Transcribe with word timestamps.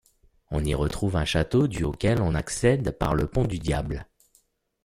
On 0.49 0.65
y 0.65 0.73
retrouve 0.73 1.15
un 1.15 1.25
château 1.25 1.67
du 1.67 1.83
auquel 1.83 2.23
on 2.23 2.33
accède 2.33 2.89
par 2.97 3.13
le 3.13 3.27
pont 3.27 3.45
du 3.45 3.59
Diable. 3.59 4.07